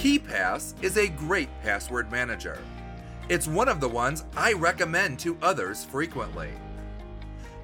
KeePass 0.00 0.82
is 0.82 0.96
a 0.96 1.08
great 1.08 1.50
password 1.62 2.10
manager. 2.10 2.58
It's 3.28 3.46
one 3.46 3.68
of 3.68 3.80
the 3.80 3.88
ones 3.90 4.24
I 4.34 4.54
recommend 4.54 5.18
to 5.18 5.36
others 5.42 5.84
frequently. 5.84 6.48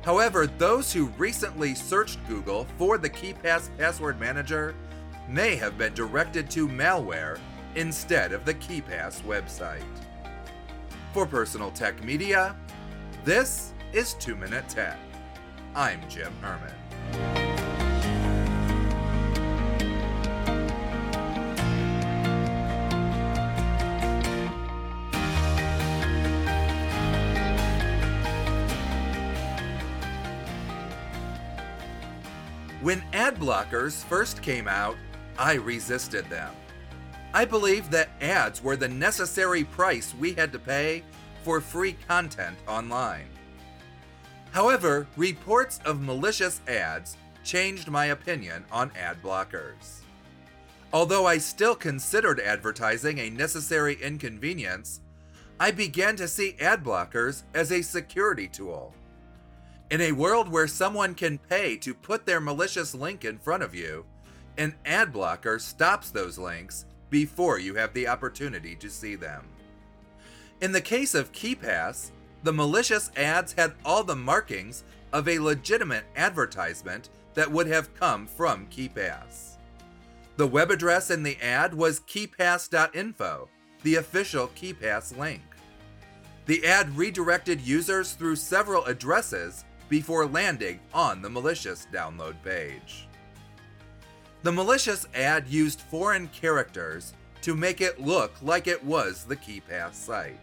However, 0.03 0.47
those 0.47 0.93
who 0.93 1.07
recently 1.17 1.75
searched 1.75 2.19
Google 2.29 2.67
for 2.77 2.99
the 2.99 3.09
KeePass 3.09 3.71
password 3.79 4.21
manager 4.21 4.75
may 5.27 5.57
have 5.57 5.79
been 5.79 5.95
directed 5.95 6.51
to 6.51 6.69
malware 6.69 7.39
instead 7.75 8.35
of 8.35 8.45
the 8.45 8.53
KeePass 8.53 9.23
website. 9.23 9.81
For 11.15 11.25
Personal 11.25 11.71
Tech 11.71 12.05
Media, 12.05 12.55
this 13.25 13.73
is 13.95 14.13
2 14.13 14.37
Minute 14.37 14.69
Tech. 14.69 14.99
I'm 15.75 16.07
Jim 16.11 16.35
Herman. 16.43 16.86
When 32.87 33.03
ad 33.13 33.35
blockers 33.41 34.05
first 34.05 34.43
came 34.43 34.69
out, 34.69 34.97
I 35.37 35.55
resisted 35.55 36.25
them. 36.31 36.55
I 37.35 37.45
believed 37.45 37.91
that 37.91 38.11
ads 38.21 38.63
were 38.63 38.77
the 38.77 38.87
necessary 38.87 39.65
price 39.65 40.15
we 40.21 40.35
had 40.35 40.53
to 40.53 40.61
pay 40.61 41.03
for 41.43 41.61
free 41.61 41.97
content 42.07 42.57
online. 42.69 43.27
However, 44.53 45.09
reports 45.17 45.81
of 45.85 46.01
malicious 46.01 46.61
ads 46.69 47.17
changed 47.43 47.91
my 47.91 48.05
opinion 48.05 48.65
on 48.71 48.93
ad 48.97 49.21
blockers. 49.21 50.03
Although 50.93 51.27
I 51.27 51.39
still 51.39 51.75
considered 51.75 52.39
advertising 52.39 53.19
a 53.19 53.31
necessary 53.31 53.99
inconvenience, 54.01 55.01
I 55.59 55.73
began 55.73 56.15
to 56.15 56.29
see 56.29 56.55
ad 56.61 56.85
blockers 56.85 57.43
as 57.53 57.73
a 57.73 57.83
security 57.83 58.47
tool. 58.47 58.95
In 59.89 60.01
a 60.01 60.13
world 60.13 60.49
where 60.49 60.67
someone 60.67 61.15
can 61.15 61.39
pay 61.39 61.77
to 61.77 61.95
put 61.95 62.27
their 62.27 62.41
malicious 62.41 62.93
link 62.93 63.25
in 63.25 63.39
front 63.39 63.63
of 63.63 63.73
you, 63.73 64.05
an 64.59 64.75
ad 64.85 65.13
blocker 65.13 65.61
stops 65.61 66.11
those 66.11 66.39
links 66.39 66.87
before 67.09 67.61
you 67.61 67.77
have 67.77 67.95
the 67.95 68.09
opportunity 68.09 68.75
to 68.75 68.91
see 68.91 69.15
them. 69.15 69.47
In 70.61 70.73
the 70.73 70.81
case 70.81 71.15
of 71.15 71.31
KeePass, 71.31 72.11
the 72.43 72.53
malicious 72.53 73.13
ads 73.17 73.53
had 73.53 73.75
all 73.85 74.03
the 74.03 74.17
markings 74.17 74.83
of 75.13 75.29
a 75.29 75.39
legitimate 75.39 76.05
advertisement 76.17 77.11
that 77.35 77.53
would 77.53 77.69
have 77.69 77.95
come 77.95 78.27
from 78.27 78.67
KeePass. 78.67 79.57
The 80.37 80.49
web 80.49 80.73
address 80.73 81.11
in 81.11 81.23
the 81.23 81.37
ad 81.41 81.73
was 81.73 82.01
keepass.info, 82.01 83.49
the 83.85 83.95
official 83.95 84.49
KeePass 84.49 85.17
link. 85.17 85.43
The 86.47 86.67
ad 86.67 86.97
redirected 86.97 87.61
users 87.61 88.13
through 88.13 88.37
several 88.37 88.85
addresses 88.85 89.65
before 89.89 90.27
landing 90.27 90.81
on 90.93 91.23
the 91.23 91.31
malicious 91.31 91.87
download 91.93 92.35
page. 92.43 93.07
The 94.43 94.53
malicious 94.53 95.07
ad 95.15 95.49
used 95.49 95.81
foreign 95.81 96.29
characters 96.29 97.15
to 97.43 97.55
make 97.55 97.81
it 97.81 98.01
look 98.01 98.33
like 98.43 98.67
it 98.67 98.83
was 98.85 99.25
the 99.25 99.37
KeePass 99.37 99.95
site. 99.95 100.39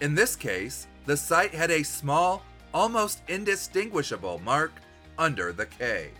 In 0.00 0.14
this 0.14 0.36
case, 0.36 0.86
the 1.06 1.16
site 1.16 1.54
had 1.54 1.70
a 1.70 1.82
small, 1.82 2.42
almost 2.74 3.22
indistinguishable 3.28 4.40
mark 4.44 4.72
under 5.18 5.52
the 5.52 5.66
K. 5.66 6.10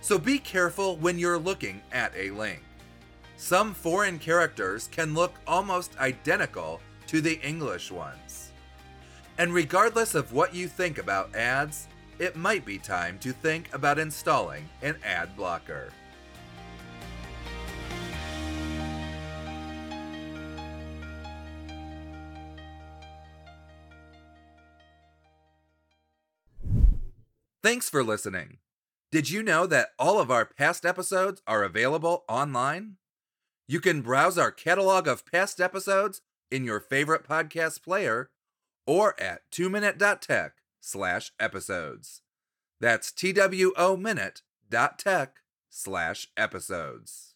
So 0.00 0.18
be 0.18 0.38
careful 0.38 0.96
when 0.96 1.18
you're 1.18 1.38
looking 1.38 1.80
at 1.92 2.12
a 2.16 2.30
link. 2.30 2.62
Some 3.36 3.74
foreign 3.74 4.18
characters 4.18 4.88
can 4.92 5.14
look 5.14 5.34
almost 5.46 5.98
identical 5.98 6.80
to 7.06 7.20
the 7.20 7.40
English 7.40 7.90
ones. 7.90 8.51
And 9.42 9.52
regardless 9.52 10.14
of 10.14 10.32
what 10.32 10.54
you 10.54 10.68
think 10.68 10.98
about 10.98 11.34
ads, 11.34 11.88
it 12.20 12.36
might 12.36 12.64
be 12.64 12.78
time 12.78 13.18
to 13.18 13.32
think 13.32 13.74
about 13.74 13.98
installing 13.98 14.68
an 14.82 14.94
ad 15.04 15.34
blocker. 15.34 15.88
Thanks 27.64 27.90
for 27.90 28.04
listening. 28.04 28.58
Did 29.10 29.28
you 29.28 29.42
know 29.42 29.66
that 29.66 29.88
all 29.98 30.20
of 30.20 30.30
our 30.30 30.44
past 30.44 30.86
episodes 30.86 31.42
are 31.48 31.64
available 31.64 32.22
online? 32.28 32.94
You 33.66 33.80
can 33.80 34.02
browse 34.02 34.38
our 34.38 34.52
catalog 34.52 35.08
of 35.08 35.26
past 35.26 35.60
episodes 35.60 36.20
in 36.52 36.62
your 36.62 36.78
favorite 36.78 37.26
podcast 37.28 37.82
player 37.82 38.30
or 38.86 39.20
at 39.20 39.42
2minute.tech 39.50 40.52
slash 40.80 41.32
episodes. 41.38 42.22
That's 42.80 43.12
T-W-O 43.12 43.96
minute 43.96 44.42
dot 44.68 44.98
tech 44.98 45.36
slash 45.70 46.28
episodes. 46.36 47.31